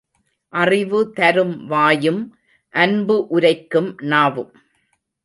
அறிவு 0.53 1.11
தரும் 1.11 1.65
வாயும் 1.65 2.21
அன்பு 2.73 3.27
உரைக்கும் 3.27 3.91
நாவும். 4.01 4.51